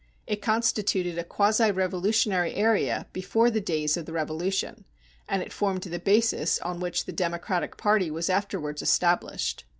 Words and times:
It 0.25 0.41
constituted 0.41 1.19
a 1.19 1.23
quasi 1.23 1.69
revolutionary 1.69 2.55
area 2.55 3.05
before 3.13 3.51
the 3.51 3.61
days 3.61 3.95
of 3.97 4.07
the 4.07 4.13
Revolution, 4.13 4.85
and 5.29 5.43
it 5.43 5.53
formed 5.53 5.83
the 5.83 5.99
basis 5.99 6.57
on 6.61 6.79
which 6.79 7.05
the 7.05 7.13
Democratic 7.13 7.77
party 7.77 8.09
was 8.09 8.27
afterwards 8.27 8.81
established. 8.81 9.63